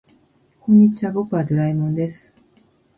[0.61, 2.33] こんにちは、僕はドラえもんです。